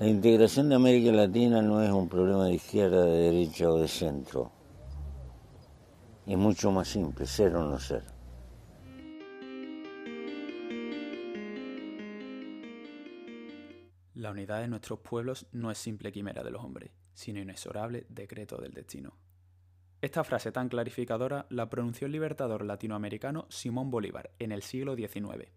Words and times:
La 0.00 0.08
integración 0.08 0.68
de 0.68 0.74
América 0.74 1.12
Latina 1.12 1.62
no 1.62 1.80
es 1.80 1.90
un 1.90 2.08
problema 2.08 2.46
de 2.46 2.54
izquierda, 2.54 3.04
de 3.04 3.30
derecha 3.30 3.70
o 3.70 3.78
de 3.78 3.86
centro. 3.86 4.50
Es 6.26 6.36
mucho 6.36 6.72
más 6.72 6.88
simple, 6.88 7.24
ser 7.26 7.54
o 7.54 7.64
no 7.64 7.78
ser. 7.78 8.02
La 14.14 14.32
unidad 14.32 14.62
de 14.62 14.68
nuestros 14.68 14.98
pueblos 14.98 15.46
no 15.52 15.70
es 15.70 15.78
simple 15.78 16.10
quimera 16.10 16.42
de 16.42 16.50
los 16.50 16.64
hombres, 16.64 16.90
sino 17.12 17.38
inexorable 17.38 18.04
decreto 18.08 18.56
del 18.56 18.72
destino. 18.72 19.16
Esta 20.00 20.24
frase 20.24 20.50
tan 20.50 20.68
clarificadora 20.68 21.46
la 21.50 21.70
pronunció 21.70 22.06
el 22.06 22.12
libertador 22.12 22.64
latinoamericano 22.64 23.46
Simón 23.48 23.92
Bolívar 23.92 24.32
en 24.40 24.50
el 24.50 24.62
siglo 24.62 24.96
XIX 24.96 25.52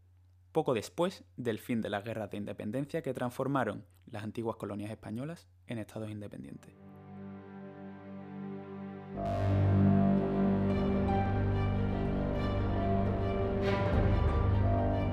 poco 0.51 0.73
después 0.73 1.23
del 1.35 1.59
fin 1.59 1.81
de 1.81 1.89
las 1.89 2.03
guerras 2.03 2.31
de 2.31 2.37
independencia 2.37 3.01
que 3.01 3.13
transformaron 3.13 3.85
las 4.05 4.23
antiguas 4.23 4.57
colonias 4.57 4.91
españolas 4.91 5.47
en 5.67 5.77
estados 5.77 6.09
independientes. 6.09 6.73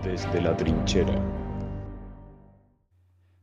Desde 0.02 0.40
la 0.40 0.56
trinchera. 0.56 1.14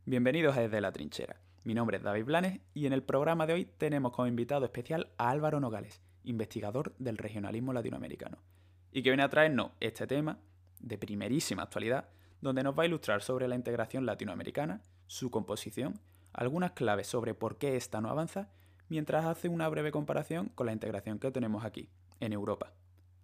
Bienvenidos 0.05 0.55
a 0.55 0.61
Desde 0.61 0.81
la 0.81 0.91
trinchera. 0.91 1.41
Mi 1.63 1.73
nombre 1.73 1.97
es 1.97 2.03
David 2.03 2.25
Blanes 2.25 2.59
y 2.73 2.85
en 2.85 2.93
el 2.93 3.03
programa 3.03 3.45
de 3.45 3.53
hoy 3.53 3.65
tenemos 3.65 4.13
como 4.13 4.27
invitado 4.27 4.65
especial 4.65 5.11
a 5.17 5.29
Álvaro 5.29 5.59
Nogales, 5.59 6.01
investigador 6.23 6.95
del 6.97 7.17
regionalismo 7.17 7.73
latinoamericano, 7.73 8.37
y 8.91 9.03
que 9.03 9.09
viene 9.09 9.23
a 9.23 9.29
traernos 9.29 9.71
este 9.79 10.07
tema 10.07 10.39
de 10.81 10.97
primerísima 10.97 11.63
actualidad, 11.63 12.09
donde 12.41 12.63
nos 12.63 12.77
va 12.77 12.83
a 12.83 12.87
ilustrar 12.87 13.21
sobre 13.21 13.47
la 13.47 13.55
integración 13.55 14.05
latinoamericana, 14.05 14.81
su 15.07 15.31
composición, 15.31 15.99
algunas 16.33 16.71
claves 16.71 17.07
sobre 17.07 17.33
por 17.33 17.57
qué 17.57 17.75
esta 17.75 18.01
no 18.01 18.09
avanza, 18.09 18.49
mientras 18.89 19.25
hace 19.25 19.47
una 19.47 19.69
breve 19.69 19.91
comparación 19.91 20.49
con 20.49 20.65
la 20.65 20.73
integración 20.73 21.19
que 21.19 21.31
tenemos 21.31 21.63
aquí, 21.63 21.89
en 22.19 22.33
Europa. 22.33 22.73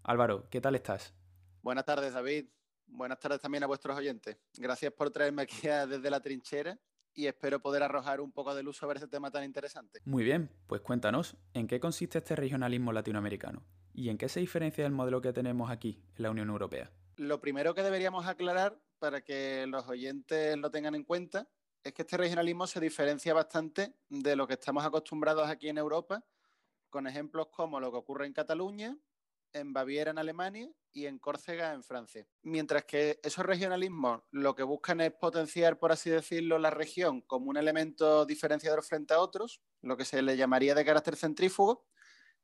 Álvaro, 0.04 0.48
¿qué 0.50 0.62
tal 0.62 0.76
estás? 0.76 1.14
Buenas 1.62 1.86
tardes, 1.86 2.14
David. 2.14 2.48
Buenas 2.88 3.20
tardes 3.20 3.42
también 3.42 3.64
a 3.64 3.68
vuestros 3.68 3.98
oyentes. 3.98 4.38
Gracias 4.58 4.94
por 4.94 5.10
traerme 5.10 5.42
aquí 5.42 5.68
desde 5.68 6.10
la 6.10 6.22
trinchera 6.22 6.80
y 7.14 7.26
espero 7.26 7.60
poder 7.60 7.84
arrojar 7.84 8.22
un 8.22 8.32
poco 8.32 8.56
de 8.56 8.64
luz 8.64 8.78
sobre 8.78 9.00
este 9.00 9.10
tema 9.10 9.32
tan 9.32 9.44
interesante. 9.44 10.00
Muy 10.06 10.24
bien, 10.24 10.50
pues 10.68 10.82
cuéntanos, 10.82 11.36
¿en 11.54 11.68
qué 11.68 11.80
consiste 11.80 12.20
este 12.20 12.36
regionalismo 12.36 12.94
latinoamericano? 12.94 13.64
¿Y 13.94 14.10
en 14.10 14.18
qué 14.18 14.30
se 14.30 14.40
diferencia 14.40 14.84
del 14.84 14.94
modelo 14.94 15.20
que 15.20 15.34
tenemos 15.34 15.72
aquí, 15.72 16.00
en 16.16 16.24
la 16.24 16.30
Unión 16.30 16.50
Europea? 16.50 16.92
Lo 17.18 17.42
primero 17.42 17.74
que 17.74 17.82
deberíamos 17.82 18.28
aclarar 18.28 18.80
para 19.00 19.22
que 19.22 19.66
los 19.66 19.88
oyentes 19.88 20.56
lo 20.56 20.70
tengan 20.70 20.94
en 20.94 21.04
cuenta 21.04 21.50
es 21.84 21.92
que 21.94 22.04
este 22.04 22.16
regionalismo 22.16 22.68
se 22.68 22.80
diferencia 22.80 23.34
bastante 23.34 23.96
de 24.08 24.36
lo 24.36 24.46
que 24.46 24.54
estamos 24.54 24.86
acostumbrados 24.86 25.50
aquí 25.50 25.68
en 25.68 25.80
Europa, 25.80 26.24
con 26.92 27.08
ejemplos 27.08 27.48
como 27.52 27.80
lo 27.80 27.92
que 27.92 27.98
ocurre 27.98 28.28
en 28.28 28.34
Cataluña, 28.34 28.96
en 29.52 29.74
Baviera 29.74 30.12
en 30.12 30.20
Alemania 30.20 30.70
y 30.94 31.08
en 31.08 31.18
Córcega 31.18 31.74
en 31.74 31.84
Francia. 31.84 32.28
Mientras 32.44 32.86
que 32.86 33.20
esos 33.24 33.44
regionalismos 33.44 34.22
lo 34.30 34.54
que 34.54 34.62
buscan 34.62 35.02
es 35.02 35.12
potenciar, 35.14 35.80
por 35.80 35.92
así 35.92 36.12
decirlo, 36.12 36.60
la 36.60 36.70
región 36.70 37.22
como 37.22 37.50
un 37.50 37.58
elemento 37.58 38.28
diferenciador 38.28 38.84
frente 38.84 39.16
a 39.16 39.20
otros, 39.20 39.64
lo 39.82 39.98
que 39.98 40.06
se 40.06 40.22
le 40.22 40.38
llamaría 40.38 40.76
de 40.76 40.86
carácter 40.86 41.16
centrífugo. 41.16 41.88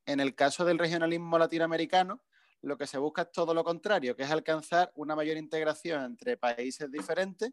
En 0.04 0.18
el 0.18 0.34
caso 0.34 0.64
del 0.64 0.80
regionalismo 0.80 1.38
latinoamericano, 1.38 2.24
lo 2.62 2.76
que 2.76 2.86
se 2.86 2.98
busca 2.98 3.22
es 3.22 3.32
todo 3.32 3.54
lo 3.54 3.64
contrario, 3.64 4.16
que 4.16 4.22
es 4.22 4.30
alcanzar 4.30 4.92
una 4.94 5.14
mayor 5.14 5.36
integración 5.36 6.04
entre 6.04 6.36
países 6.36 6.90
diferentes, 6.90 7.50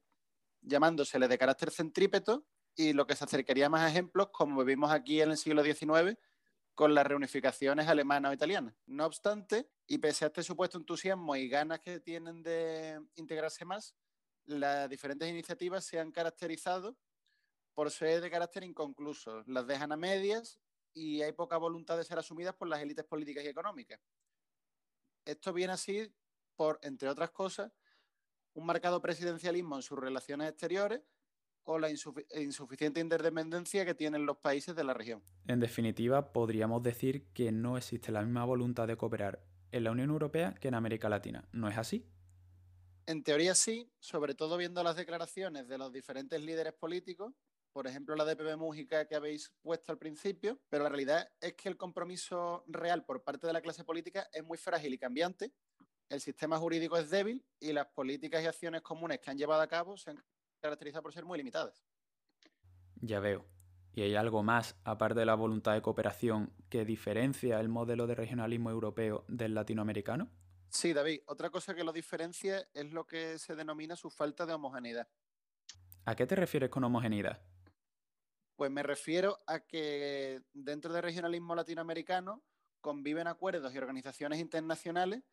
llamándosele 0.61 1.27
de 1.27 1.37
carácter 1.37 1.71
centrípeto, 1.71 2.45
y 2.75 2.93
lo 2.93 3.05
que 3.05 3.15
se 3.15 3.23
acercaría 3.23 3.69
más 3.69 3.81
a 3.81 3.89
ejemplos 3.89 4.29
como 4.31 4.63
vivimos 4.63 4.91
aquí 4.91 5.21
en 5.21 5.31
el 5.31 5.37
siglo 5.37 5.63
XIX 5.63 6.17
con 6.73 6.93
las 6.93 7.05
reunificaciones 7.05 7.87
alemanas 7.87 8.31
o 8.31 8.33
italianas. 8.33 8.73
No 8.85 9.05
obstante, 9.05 9.69
y 9.87 9.97
pese 9.97 10.25
a 10.25 10.27
este 10.27 10.43
supuesto 10.43 10.77
entusiasmo 10.77 11.35
y 11.35 11.49
ganas 11.49 11.79
que 11.81 11.99
tienen 11.99 12.41
de 12.41 12.99
integrarse 13.15 13.65
más, 13.65 13.93
las 14.45 14.89
diferentes 14.89 15.29
iniciativas 15.29 15.85
se 15.85 15.99
han 15.99 16.11
caracterizado 16.11 16.97
por 17.73 17.91
ser 17.91 18.21
de 18.21 18.31
carácter 18.31 18.63
inconcluso. 18.63 19.43
Las 19.47 19.67
dejan 19.67 19.91
a 19.91 19.97
medias 19.97 20.59
y 20.93 21.21
hay 21.21 21.33
poca 21.33 21.57
voluntad 21.57 21.97
de 21.97 22.03
ser 22.03 22.17
asumidas 22.17 22.55
por 22.55 22.67
las 22.67 22.81
élites 22.81 23.05
políticas 23.05 23.43
y 23.43 23.47
económicas. 23.47 23.99
Esto 25.25 25.53
viene 25.53 25.73
así 25.73 26.13
por, 26.55 26.79
entre 26.81 27.09
otras 27.09 27.31
cosas, 27.31 27.71
un 28.53 28.65
marcado 28.65 29.01
presidencialismo 29.01 29.75
en 29.75 29.81
sus 29.81 29.99
relaciones 29.99 30.49
exteriores 30.49 31.01
o 31.63 31.77
la 31.77 31.89
insuficiente 31.89 32.99
interdependencia 32.99 33.85
que 33.85 33.93
tienen 33.93 34.25
los 34.25 34.37
países 34.37 34.75
de 34.75 34.83
la 34.83 34.93
región. 34.93 35.23
En 35.47 35.59
definitiva, 35.59 36.33
podríamos 36.33 36.81
decir 36.81 37.27
que 37.33 37.51
no 37.51 37.77
existe 37.77 38.11
la 38.11 38.23
misma 38.23 38.45
voluntad 38.45 38.87
de 38.87 38.97
cooperar 38.97 39.43
en 39.71 39.83
la 39.83 39.91
Unión 39.91 40.09
Europea 40.09 40.55
que 40.55 40.67
en 40.67 40.73
América 40.73 41.07
Latina. 41.07 41.47
¿No 41.51 41.69
es 41.69 41.77
así? 41.77 42.05
En 43.05 43.23
teoría 43.23 43.55
sí, 43.55 43.91
sobre 43.99 44.35
todo 44.35 44.57
viendo 44.57 44.83
las 44.83 44.95
declaraciones 44.95 45.67
de 45.67 45.77
los 45.77 45.93
diferentes 45.93 46.41
líderes 46.41 46.73
políticos 46.73 47.33
por 47.71 47.87
ejemplo 47.87 48.15
la 48.15 48.25
de 48.25 48.35
Pepe 48.35 48.55
Mújica 48.55 49.05
que 49.05 49.15
habéis 49.15 49.51
puesto 49.61 49.91
al 49.91 49.97
principio, 49.97 50.59
pero 50.69 50.83
la 50.83 50.89
realidad 50.89 51.29
es 51.39 51.53
que 51.53 51.69
el 51.69 51.77
compromiso 51.77 52.63
real 52.67 53.05
por 53.05 53.23
parte 53.23 53.47
de 53.47 53.53
la 53.53 53.61
clase 53.61 53.83
política 53.83 54.27
es 54.33 54.43
muy 54.43 54.57
frágil 54.57 54.93
y 54.93 54.97
cambiante, 54.97 55.53
el 56.09 56.19
sistema 56.19 56.57
jurídico 56.57 56.97
es 56.97 57.09
débil 57.09 57.45
y 57.59 57.71
las 57.71 57.87
políticas 57.87 58.43
y 58.43 58.45
acciones 58.45 58.81
comunes 58.81 59.19
que 59.19 59.31
han 59.31 59.37
llevado 59.37 59.61
a 59.61 59.67
cabo 59.67 59.97
se 59.97 60.09
han 60.09 60.23
caracterizado 60.59 61.03
por 61.03 61.13
ser 61.13 61.23
muy 61.23 61.37
limitadas. 61.37 61.83
Ya 62.99 63.19
veo. 63.19 63.45
¿Y 63.93 64.01
hay 64.03 64.15
algo 64.15 64.43
más, 64.43 64.75
aparte 64.83 65.19
de 65.21 65.25
la 65.25 65.35
voluntad 65.35 65.73
de 65.73 65.81
cooperación, 65.81 66.53
que 66.69 66.85
diferencia 66.85 67.59
el 67.59 67.69
modelo 67.69 68.07
de 68.07 68.15
regionalismo 68.15 68.69
europeo 68.69 69.25
del 69.27 69.53
latinoamericano? 69.53 70.29
Sí, 70.69 70.93
David. 70.93 71.21
Otra 71.27 71.49
cosa 71.49 71.75
que 71.75 71.83
lo 71.83 71.91
diferencia 71.91 72.65
es 72.73 72.91
lo 72.91 73.05
que 73.05 73.37
se 73.37 73.55
denomina 73.55 73.95
su 73.95 74.09
falta 74.09 74.45
de 74.45 74.53
homogeneidad. 74.53 75.07
¿A 76.05 76.15
qué 76.15 76.25
te 76.25 76.35
refieres 76.35 76.69
con 76.69 76.83
homogeneidad? 76.83 77.41
Pues 78.61 78.69
me 78.69 78.83
refiero 78.83 79.39
a 79.47 79.61
que 79.61 80.39
dentro 80.53 80.93
del 80.93 81.01
regionalismo 81.01 81.55
latinoamericano 81.55 82.43
conviven 82.79 83.25
acuerdos 83.25 83.73
y 83.73 83.79
organizaciones 83.79 84.39
internacionales 84.39 85.23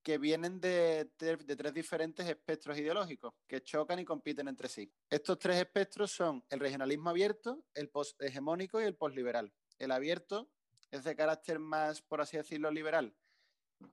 que 0.00 0.16
vienen 0.16 0.60
de, 0.60 1.10
tres 1.16 1.74
diferentes 1.74 2.28
espectros 2.28 2.78
ideológicos 2.78 3.34
que 3.48 3.64
chocan 3.64 3.98
y 3.98 4.04
compiten 4.04 4.46
entre 4.46 4.68
sí. 4.68 4.88
Estos 5.10 5.40
tres 5.40 5.56
espectros 5.56 6.12
son 6.12 6.44
el 6.50 6.60
regionalismo 6.60 7.10
abierto, 7.10 7.64
el 7.74 7.88
posthegemónico 7.88 8.80
y 8.80 8.84
el 8.84 8.94
posliberal. 8.94 9.52
El 9.80 9.90
abierto 9.90 10.48
es 10.92 11.02
de 11.02 11.16
carácter 11.16 11.58
más, 11.58 12.00
por 12.00 12.20
así 12.20 12.36
decirlo, 12.36 12.70
liberal 12.70 13.12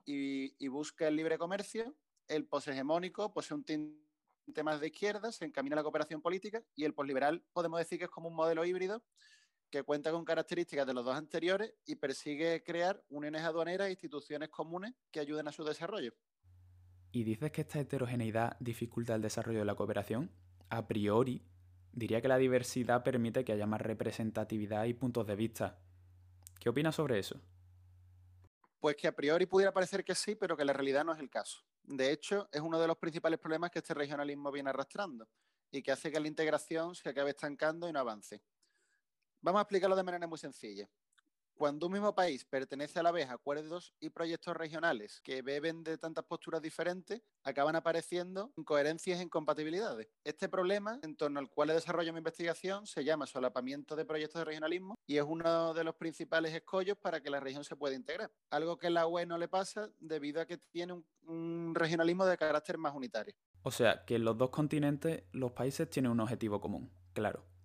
y, 0.04 0.68
busca 0.68 1.08
el 1.08 1.16
libre 1.16 1.38
comercio. 1.38 1.96
El 2.28 2.46
poshegemónico 2.46 3.32
posee 3.32 3.56
un 3.56 3.64
tinte 3.64 4.05
temas 4.52 4.80
de 4.80 4.88
izquierda, 4.88 5.32
se 5.32 5.44
encamina 5.44 5.74
a 5.74 5.78
la 5.78 5.82
cooperación 5.82 6.20
política 6.20 6.62
y 6.74 6.84
el 6.84 6.94
posliberal 6.94 7.44
podemos 7.52 7.78
decir 7.78 7.98
que 7.98 8.04
es 8.04 8.10
como 8.10 8.28
un 8.28 8.34
modelo 8.34 8.64
híbrido 8.64 9.02
que 9.70 9.82
cuenta 9.82 10.12
con 10.12 10.24
características 10.24 10.86
de 10.86 10.94
los 10.94 11.04
dos 11.04 11.16
anteriores 11.16 11.74
y 11.84 11.96
persigue 11.96 12.62
crear 12.62 13.02
uniones 13.08 13.42
aduaneras 13.42 13.88
e 13.88 13.92
instituciones 13.92 14.48
comunes 14.48 14.94
que 15.10 15.20
ayuden 15.20 15.48
a 15.48 15.52
su 15.52 15.64
desarrollo. 15.64 16.14
¿Y 17.12 17.24
dices 17.24 17.50
que 17.50 17.62
esta 17.62 17.80
heterogeneidad 17.80 18.56
dificulta 18.60 19.14
el 19.14 19.22
desarrollo 19.22 19.60
de 19.60 19.64
la 19.64 19.74
cooperación? 19.74 20.30
A 20.68 20.86
priori, 20.86 21.42
diría 21.92 22.20
que 22.20 22.28
la 22.28 22.38
diversidad 22.38 23.02
permite 23.02 23.44
que 23.44 23.52
haya 23.52 23.66
más 23.66 23.80
representatividad 23.80 24.84
y 24.84 24.94
puntos 24.94 25.26
de 25.26 25.36
vista. 25.36 25.78
¿Qué 26.60 26.68
opinas 26.68 26.94
sobre 26.94 27.18
eso? 27.18 27.40
Pues 28.78 28.96
que 28.96 29.08
a 29.08 29.16
priori 29.16 29.46
pudiera 29.46 29.72
parecer 29.72 30.04
que 30.04 30.14
sí, 30.14 30.36
pero 30.36 30.56
que 30.56 30.64
la 30.64 30.72
realidad 30.72 31.04
no 31.04 31.12
es 31.12 31.18
el 31.18 31.30
caso. 31.30 31.64
De 31.86 32.10
hecho, 32.10 32.48
es 32.50 32.60
uno 32.60 32.80
de 32.80 32.88
los 32.88 32.96
principales 32.96 33.38
problemas 33.38 33.70
que 33.70 33.78
este 33.78 33.94
regionalismo 33.94 34.50
viene 34.50 34.70
arrastrando 34.70 35.28
y 35.70 35.82
que 35.82 35.92
hace 35.92 36.10
que 36.10 36.18
la 36.18 36.26
integración 36.26 36.94
se 36.96 37.08
acabe 37.08 37.30
estancando 37.30 37.88
y 37.88 37.92
no 37.92 38.00
avance. 38.00 38.42
Vamos 39.40 39.60
a 39.60 39.62
explicarlo 39.62 39.94
de 39.94 40.02
manera 40.02 40.26
muy 40.26 40.38
sencilla. 40.38 40.88
Cuando 41.56 41.86
un 41.86 41.92
mismo 41.92 42.14
país 42.14 42.44
pertenece 42.44 42.98
a 42.98 43.02
la 43.02 43.12
vez 43.12 43.30
a 43.30 43.32
acuerdos 43.32 43.94
y 43.98 44.10
proyectos 44.10 44.54
regionales 44.54 45.22
que 45.24 45.40
beben 45.40 45.82
de 45.84 45.96
tantas 45.96 46.26
posturas 46.26 46.60
diferentes, 46.60 47.22
acaban 47.44 47.74
apareciendo 47.74 48.52
incoherencias 48.56 49.20
e 49.20 49.22
incompatibilidades. 49.22 50.06
Este 50.22 50.50
problema, 50.50 51.00
en 51.02 51.16
torno 51.16 51.40
al 51.40 51.48
cual 51.48 51.68
desarrollo 51.68 52.12
mi 52.12 52.18
investigación, 52.18 52.86
se 52.86 53.04
llama 53.04 53.26
solapamiento 53.26 53.96
de 53.96 54.04
proyectos 54.04 54.40
de 54.40 54.44
regionalismo 54.44 54.96
y 55.06 55.16
es 55.16 55.24
uno 55.26 55.72
de 55.72 55.82
los 55.82 55.94
principales 55.94 56.52
escollos 56.52 56.98
para 56.98 57.22
que 57.22 57.30
la 57.30 57.40
región 57.40 57.64
se 57.64 57.74
pueda 57.74 57.94
integrar. 57.94 58.30
Algo 58.50 58.76
que 58.76 58.88
a 58.88 58.90
la 58.90 59.06
UE 59.06 59.24
no 59.24 59.38
le 59.38 59.48
pasa 59.48 59.88
debido 59.98 60.42
a 60.42 60.46
que 60.46 60.58
tiene 60.58 61.02
un 61.26 61.72
regionalismo 61.74 62.26
de 62.26 62.36
carácter 62.36 62.76
más 62.76 62.94
unitario. 62.94 63.34
O 63.62 63.70
sea, 63.70 64.04
que 64.04 64.16
en 64.16 64.24
los 64.24 64.36
dos 64.36 64.50
continentes 64.50 65.24
los 65.32 65.52
países 65.52 65.88
tienen 65.88 66.12
un 66.12 66.20
objetivo 66.20 66.60
común, 66.60 66.92
claro 67.14 67.55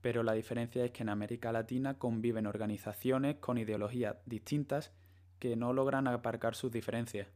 pero 0.00 0.22
la 0.22 0.32
diferencia 0.32 0.84
es 0.84 0.90
que 0.92 1.02
en 1.02 1.08
América 1.08 1.52
Latina 1.52 1.98
conviven 1.98 2.46
organizaciones 2.46 3.36
con 3.36 3.58
ideologías 3.58 4.16
distintas 4.26 4.92
que 5.38 5.56
no 5.56 5.72
logran 5.72 6.06
aparcar 6.06 6.54
sus 6.54 6.70
diferencias. 6.70 7.28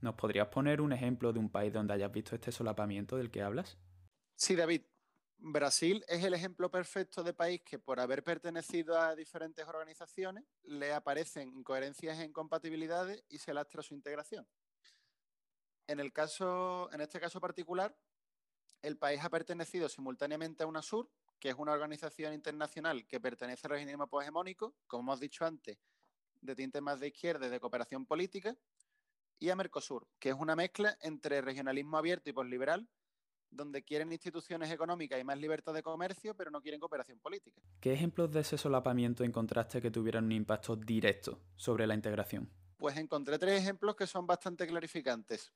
¿Nos 0.00 0.14
podrías 0.14 0.48
poner 0.48 0.80
un 0.80 0.92
ejemplo 0.92 1.32
de 1.32 1.38
un 1.38 1.50
país 1.50 1.72
donde 1.72 1.94
hayas 1.94 2.12
visto 2.12 2.34
este 2.34 2.52
solapamiento 2.52 3.16
del 3.16 3.30
que 3.30 3.42
hablas? 3.42 3.78
Sí, 4.34 4.54
David. 4.54 4.82
Brasil 5.38 6.02
es 6.08 6.24
el 6.24 6.34
ejemplo 6.34 6.70
perfecto 6.70 7.22
de 7.22 7.34
país 7.34 7.60
que 7.62 7.78
por 7.78 8.00
haber 8.00 8.24
pertenecido 8.24 8.98
a 8.98 9.14
diferentes 9.14 9.66
organizaciones 9.66 10.44
le 10.62 10.94
aparecen 10.94 11.52
incoherencias 11.52 12.18
e 12.18 12.24
incompatibilidades 12.24 13.22
y 13.28 13.38
se 13.38 13.52
lastra 13.52 13.82
su 13.82 13.94
integración. 13.94 14.46
En, 15.86 16.00
el 16.00 16.12
caso, 16.12 16.90
en 16.92 17.02
este 17.02 17.20
caso 17.20 17.40
particular, 17.40 17.94
el 18.82 18.96
país 18.96 19.22
ha 19.22 19.30
pertenecido 19.30 19.88
simultáneamente 19.88 20.62
a 20.62 20.66
UNASUR, 20.66 21.08
que 21.46 21.50
es 21.50 21.58
una 21.58 21.74
organización 21.74 22.34
internacional 22.34 23.06
que 23.06 23.20
pertenece 23.20 23.68
al 23.68 23.70
regionalismo 23.70 24.20
hegemónico, 24.20 24.74
como 24.88 25.02
hemos 25.04 25.20
dicho 25.20 25.44
antes, 25.44 25.78
de 26.40 26.56
tinte 26.56 26.80
más 26.80 26.98
de 26.98 27.06
izquierda 27.06 27.46
y 27.46 27.50
de 27.50 27.60
cooperación 27.60 28.04
política, 28.04 28.56
y 29.38 29.50
a 29.50 29.54
Mercosur, 29.54 30.08
que 30.18 30.30
es 30.30 30.34
una 30.34 30.56
mezcla 30.56 30.98
entre 31.02 31.40
regionalismo 31.42 31.98
abierto 31.98 32.28
y 32.30 32.32
posliberal, 32.32 32.88
donde 33.48 33.84
quieren 33.84 34.10
instituciones 34.10 34.72
económicas 34.72 35.20
y 35.20 35.22
más 35.22 35.38
libertad 35.38 35.72
de 35.72 35.84
comercio, 35.84 36.34
pero 36.34 36.50
no 36.50 36.60
quieren 36.60 36.80
cooperación 36.80 37.20
política. 37.20 37.62
¿Qué 37.78 37.92
ejemplos 37.92 38.32
de 38.32 38.40
ese 38.40 38.58
solapamiento 38.58 39.22
encontraste 39.22 39.80
que 39.80 39.92
tuvieran 39.92 40.24
un 40.24 40.32
impacto 40.32 40.74
directo 40.74 41.40
sobre 41.54 41.86
la 41.86 41.94
integración? 41.94 42.50
Pues 42.76 42.96
encontré 42.96 43.38
tres 43.38 43.62
ejemplos 43.62 43.94
que 43.94 44.08
son 44.08 44.26
bastante 44.26 44.66
clarificantes. 44.66 45.52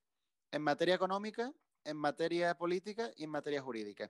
En 0.52 0.62
materia 0.62 0.94
económica, 0.94 1.52
en 1.82 1.96
materia 1.96 2.56
política 2.56 3.10
y 3.16 3.24
en 3.24 3.30
materia 3.30 3.60
jurídica. 3.60 4.08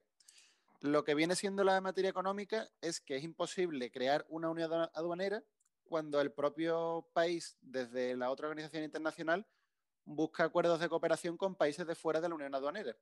Lo 0.81 1.05
que 1.05 1.15
viene 1.15 1.37
siendo 1.37 1.63
la 1.63 1.79
materia 1.83 2.09
económica 2.09 2.71
es 2.81 3.01
que 3.01 3.17
es 3.17 3.23
imposible 3.23 3.91
crear 3.91 4.25
una 4.31 4.49
unión 4.49 4.73
aduanera 4.95 5.45
cuando 5.85 6.23
el 6.23 6.33
propio 6.33 7.07
país, 7.13 7.59
desde 7.61 8.17
la 8.17 8.31
otra 8.31 8.49
organización 8.49 8.85
internacional, 8.85 9.47
busca 10.05 10.45
acuerdos 10.45 10.81
de 10.81 10.89
cooperación 10.89 11.37
con 11.37 11.55
países 11.55 11.87
de 11.87 11.95
fuera 11.95 12.23
de 12.23 12.31
la 12.31 12.35
Unión 12.35 12.55
Aduanera. 12.55 12.97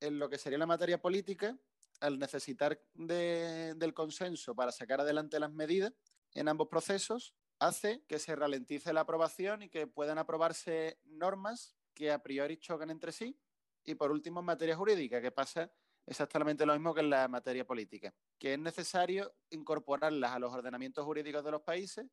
En 0.00 0.18
lo 0.18 0.30
que 0.30 0.38
sería 0.38 0.58
la 0.58 0.66
materia 0.66 1.00
política, 1.00 1.58
al 2.00 2.18
necesitar 2.18 2.80
del 2.94 3.92
consenso 3.92 4.54
para 4.54 4.72
sacar 4.72 5.00
adelante 5.00 5.38
las 5.38 5.52
medidas 5.52 5.92
en 6.32 6.48
ambos 6.48 6.68
procesos, 6.68 7.34
hace 7.58 8.04
que 8.06 8.18
se 8.18 8.34
ralentice 8.36 8.94
la 8.94 9.02
aprobación 9.02 9.62
y 9.62 9.68
que 9.68 9.86
puedan 9.86 10.16
aprobarse 10.16 10.98
normas 11.04 11.74
que 11.92 12.10
a 12.10 12.22
priori 12.22 12.56
chocan 12.56 12.88
entre 12.88 13.12
sí. 13.12 13.38
Y 13.84 13.96
por 13.96 14.10
último, 14.10 14.40
en 14.40 14.46
materia 14.46 14.76
jurídica, 14.76 15.20
que 15.20 15.30
pasa 15.30 15.70
exactamente 16.06 16.64
lo 16.64 16.72
mismo 16.72 16.94
que 16.94 17.00
en 17.00 17.10
la 17.10 17.28
materia 17.28 17.66
política, 17.66 18.14
que 18.38 18.54
es 18.54 18.58
necesario 18.58 19.34
incorporarlas 19.50 20.32
a 20.32 20.38
los 20.38 20.52
ordenamientos 20.52 21.04
jurídicos 21.04 21.44
de 21.44 21.50
los 21.50 21.62
países 21.62 22.06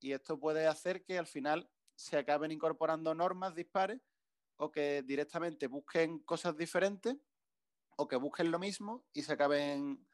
y 0.00 0.12
esto 0.12 0.38
puede 0.38 0.66
hacer 0.66 1.04
que 1.04 1.18
al 1.18 1.26
final 1.26 1.70
se 1.94 2.16
acaben 2.16 2.50
incorporando 2.50 3.14
normas 3.14 3.54
dispares 3.54 4.00
o 4.56 4.70
que 4.70 5.02
directamente 5.02 5.66
busquen 5.66 6.20
cosas 6.20 6.56
diferentes 6.56 7.16
o 7.96 8.08
que 8.08 8.16
busquen 8.16 8.50
lo 8.50 8.58
mismo 8.58 9.04
y 9.12 9.22
se 9.22 9.32
acaben 9.32 10.06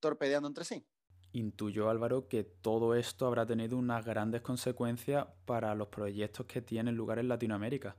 torpedeando 0.00 0.48
entre 0.48 0.64
sí. 0.64 0.86
Intuyo, 1.32 1.90
Álvaro, 1.90 2.28
que 2.28 2.44
todo 2.44 2.94
esto 2.94 3.26
habrá 3.26 3.44
tenido 3.44 3.76
unas 3.76 4.04
grandes 4.04 4.40
consecuencias 4.40 5.26
para 5.44 5.74
los 5.74 5.88
proyectos 5.88 6.46
que 6.46 6.62
tienen 6.62 6.96
lugar 6.96 7.18
en 7.18 7.28
Latinoamérica. 7.28 7.96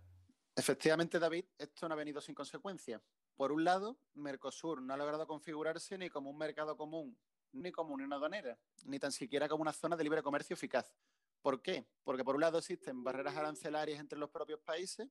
Efectivamente, 0.55 1.19
David, 1.19 1.45
esto 1.57 1.87
no 1.87 1.93
ha 1.93 1.97
venido 1.97 2.19
sin 2.21 2.33
consecuencias. 2.33 3.01
Por 3.39 3.53
un 3.53 3.63
lado, 3.63 3.97
Mercosur 4.15 4.81
no 4.81 4.93
ha 4.93 4.97
logrado 4.97 5.25
configurarse 5.25 5.97
ni 5.97 6.09
como 6.09 6.29
un 6.29 6.37
mercado 6.37 6.75
común, 6.75 7.17
ni 7.53 7.71
como 7.71 7.93
una 7.93 8.17
aduanera, 8.17 8.59
ni 8.83 8.99
tan 8.99 9.13
siquiera 9.13 9.47
como 9.47 9.61
una 9.61 9.71
zona 9.71 9.95
de 9.95 10.03
libre 10.03 10.21
comercio 10.21 10.55
eficaz. 10.55 10.93
¿Por 11.41 11.61
qué? 11.61 11.87
Porque 12.03 12.25
por 12.25 12.35
un 12.35 12.41
lado 12.41 12.57
existen 12.57 13.01
barreras 13.01 13.37
arancelarias 13.37 14.01
entre 14.01 14.19
los 14.19 14.29
propios 14.29 14.59
países, 14.59 15.07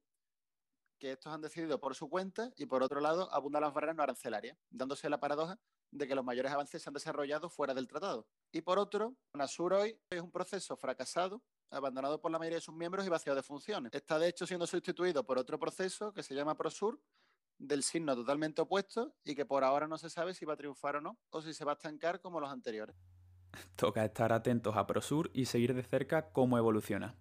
que 0.98 1.12
estos 1.12 1.32
han 1.32 1.40
decidido 1.40 1.80
por 1.80 1.94
su 1.94 2.10
cuenta, 2.10 2.52
y 2.58 2.66
por 2.66 2.82
otro 2.82 3.00
lado 3.00 3.32
abundan 3.32 3.62
las 3.62 3.72
barreras 3.72 3.96
no 3.96 4.02
arancelarias, 4.02 4.58
dándose 4.68 5.08
la 5.08 5.18
paradoja 5.18 5.58
de 5.90 6.06
que 6.06 6.14
los 6.14 6.22
mayores 6.22 6.52
avances 6.52 6.82
se 6.82 6.90
han 6.90 6.94
desarrollado 6.94 7.48
fuera 7.48 7.72
del 7.72 7.88
tratado. 7.88 8.28
Y 8.52 8.60
por 8.60 8.78
otro, 8.78 9.16
UNASUR 9.32 9.72
hoy 9.72 9.98
es 10.10 10.20
un 10.20 10.30
proceso 10.30 10.76
fracasado, 10.76 11.42
abandonado 11.70 12.20
por 12.20 12.30
la 12.30 12.38
mayoría 12.38 12.58
de 12.58 12.62
sus 12.62 12.74
miembros 12.74 13.06
y 13.06 13.08
vaciado 13.08 13.36
de 13.36 13.42
funciones. 13.42 13.90
Está 13.94 14.18
de 14.18 14.28
hecho 14.28 14.46
siendo 14.46 14.66
sustituido 14.66 15.24
por 15.24 15.38
otro 15.38 15.58
proceso 15.58 16.12
que 16.12 16.22
se 16.22 16.34
llama 16.34 16.54
PROSUR, 16.54 17.00
del 17.58 17.82
signo 17.82 18.14
totalmente 18.14 18.62
opuesto 18.62 19.14
y 19.24 19.34
que 19.34 19.44
por 19.44 19.64
ahora 19.64 19.88
no 19.88 19.98
se 19.98 20.10
sabe 20.10 20.34
si 20.34 20.44
va 20.44 20.54
a 20.54 20.56
triunfar 20.56 20.96
o 20.96 21.00
no, 21.00 21.18
o 21.30 21.42
si 21.42 21.52
se 21.52 21.64
va 21.64 21.72
a 21.72 21.74
estancar 21.74 22.20
como 22.20 22.40
los 22.40 22.50
anteriores. 22.50 22.96
Toca 23.76 24.04
estar 24.04 24.32
atentos 24.32 24.76
a 24.76 24.86
Prosur 24.86 25.30
y 25.32 25.46
seguir 25.46 25.74
de 25.74 25.82
cerca 25.82 26.30
cómo 26.32 26.58
evoluciona. 26.58 27.16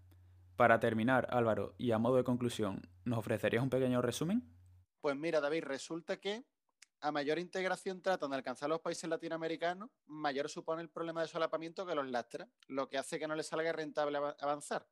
Para 0.56 0.80
terminar, 0.80 1.28
Álvaro, 1.30 1.76
y 1.78 1.92
a 1.92 2.00
modo 2.00 2.16
de 2.16 2.24
conclusión, 2.24 2.82
¿nos 3.06 3.20
ofrecerías 3.20 3.64
un 3.64 3.70
pequeño 3.70 4.02
resumen? 4.02 4.44
Pues 5.02 5.16
mira, 5.16 5.40
David, 5.40 5.64
resulta 5.64 6.18
que 6.18 6.46
a 7.00 7.12
mayor 7.12 7.38
integración 7.38 8.02
tratan 8.02 8.32
de 8.32 8.38
alcanzar 8.38 8.70
los 8.70 8.82
países 8.82 9.08
latinoamericanos, 9.08 9.90
mayor 10.08 10.50
supone 10.50 10.82
el 10.82 10.90
problema 10.90 11.22
de 11.22 11.28
solapamiento 11.28 11.86
que 11.86 11.94
los 11.94 12.10
lastra, 12.10 12.50
lo 12.68 12.90
que 12.90 12.98
hace 12.98 13.20
que 13.20 13.28
no 13.28 13.36
les 13.36 13.48
salga 13.48 13.72
rentable 13.72 14.18
avanzar. 14.18 14.88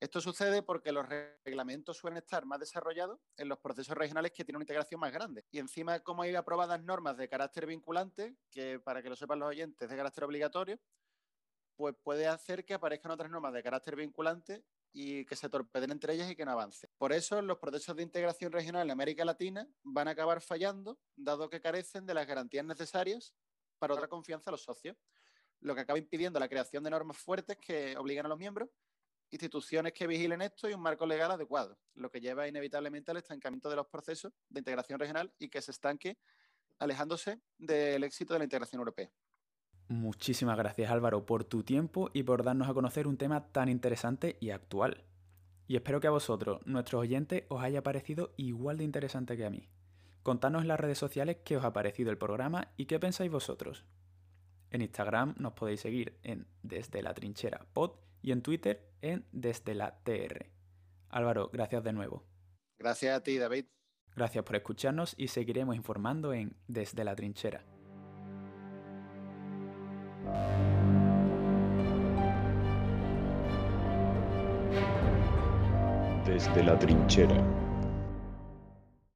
Esto 0.00 0.20
sucede 0.20 0.62
porque 0.62 0.92
los 0.92 1.08
reglamentos 1.08 1.96
suelen 1.96 2.18
estar 2.18 2.46
más 2.46 2.60
desarrollados 2.60 3.18
en 3.36 3.48
los 3.48 3.58
procesos 3.58 3.96
regionales 3.96 4.30
que 4.30 4.44
tienen 4.44 4.58
una 4.58 4.62
integración 4.62 5.00
más 5.00 5.12
grande. 5.12 5.44
Y 5.50 5.58
encima, 5.58 5.98
como 6.00 6.22
hay 6.22 6.36
aprobadas 6.36 6.80
normas 6.84 7.16
de 7.16 7.28
carácter 7.28 7.66
vinculante, 7.66 8.36
que 8.48 8.78
para 8.78 9.02
que 9.02 9.08
lo 9.08 9.16
sepan 9.16 9.40
los 9.40 9.48
oyentes, 9.48 9.90
de 9.90 9.96
carácter 9.96 10.22
obligatorio, 10.22 10.78
pues 11.74 11.96
puede 12.00 12.28
hacer 12.28 12.64
que 12.64 12.74
aparezcan 12.74 13.10
otras 13.10 13.28
normas 13.28 13.52
de 13.52 13.62
carácter 13.62 13.96
vinculante 13.96 14.64
y 14.92 15.24
que 15.24 15.34
se 15.34 15.48
torpeden 15.48 15.90
entre 15.90 16.14
ellas 16.14 16.30
y 16.30 16.36
que 16.36 16.44
no 16.44 16.52
avancen. 16.52 16.90
Por 16.96 17.12
eso, 17.12 17.42
los 17.42 17.58
procesos 17.58 17.96
de 17.96 18.04
integración 18.04 18.52
regional 18.52 18.86
en 18.86 18.92
América 18.92 19.24
Latina 19.24 19.68
van 19.82 20.06
a 20.06 20.12
acabar 20.12 20.40
fallando, 20.40 21.00
dado 21.16 21.50
que 21.50 21.60
carecen 21.60 22.06
de 22.06 22.14
las 22.14 22.26
garantías 22.26 22.64
necesarias 22.64 23.34
para 23.80 23.94
otra 23.94 24.06
confianza 24.06 24.50
a 24.50 24.52
los 24.52 24.62
socios, 24.62 24.96
lo 25.60 25.74
que 25.74 25.80
acaba 25.80 25.98
impidiendo 25.98 26.38
la 26.38 26.48
creación 26.48 26.84
de 26.84 26.90
normas 26.90 27.18
fuertes 27.18 27.58
que 27.58 27.96
obligan 27.96 28.26
a 28.26 28.28
los 28.28 28.38
miembros 28.38 28.68
instituciones 29.30 29.92
que 29.92 30.06
vigilen 30.06 30.42
esto 30.42 30.68
y 30.68 30.74
un 30.74 30.80
marco 30.80 31.06
legal 31.06 31.30
adecuado, 31.30 31.78
lo 31.94 32.10
que 32.10 32.20
lleva 32.20 32.48
inevitablemente 32.48 33.10
al 33.10 33.18
estancamiento 33.18 33.68
de 33.68 33.76
los 33.76 33.86
procesos 33.86 34.32
de 34.48 34.60
integración 34.60 34.98
regional 34.98 35.32
y 35.38 35.48
que 35.48 35.60
se 35.62 35.70
estanque 35.70 36.18
alejándose 36.78 37.40
del 37.58 38.04
éxito 38.04 38.34
de 38.34 38.38
la 38.38 38.44
integración 38.44 38.80
europea. 38.80 39.10
Muchísimas 39.88 40.56
gracias 40.56 40.90
Álvaro 40.90 41.24
por 41.24 41.44
tu 41.44 41.62
tiempo 41.62 42.10
y 42.12 42.22
por 42.22 42.42
darnos 42.42 42.68
a 42.68 42.74
conocer 42.74 43.06
un 43.06 43.16
tema 43.16 43.50
tan 43.52 43.68
interesante 43.68 44.36
y 44.40 44.50
actual. 44.50 45.04
Y 45.66 45.76
espero 45.76 46.00
que 46.00 46.06
a 46.06 46.10
vosotros, 46.10 46.60
nuestros 46.66 47.00
oyentes, 47.00 47.44
os 47.48 47.62
haya 47.62 47.82
parecido 47.82 48.32
igual 48.36 48.78
de 48.78 48.84
interesante 48.84 49.36
que 49.36 49.44
a 49.44 49.50
mí. 49.50 49.68
Contadnos 50.22 50.62
en 50.62 50.68
las 50.68 50.80
redes 50.80 50.98
sociales 50.98 51.38
qué 51.44 51.56
os 51.56 51.64
ha 51.64 51.72
parecido 51.72 52.10
el 52.10 52.18
programa 52.18 52.72
y 52.76 52.86
qué 52.86 52.98
pensáis 52.98 53.30
vosotros. 53.30 53.84
En 54.70 54.82
Instagram 54.82 55.34
nos 55.38 55.54
podéis 55.54 55.80
seguir 55.80 56.18
en 56.22 56.46
Desde 56.62 57.02
la 57.02 57.14
Trinchera 57.14 57.66
Pod 57.72 58.07
y 58.22 58.32
en 58.32 58.42
Twitter 58.42 58.88
en 59.00 59.26
Desde 59.32 59.74
la 59.74 60.02
TR. 60.02 60.50
Álvaro, 61.08 61.50
gracias 61.52 61.82
de 61.84 61.92
nuevo. 61.92 62.24
Gracias 62.78 63.16
a 63.16 63.22
ti, 63.22 63.38
David. 63.38 63.66
Gracias 64.14 64.44
por 64.44 64.56
escucharnos 64.56 65.14
y 65.16 65.28
seguiremos 65.28 65.76
informando 65.76 66.32
en 66.32 66.56
Desde 66.66 67.04
la 67.04 67.14
Trinchera. 67.14 67.64
Desde 76.26 76.62
la 76.62 76.78
Trinchera. 76.78 77.67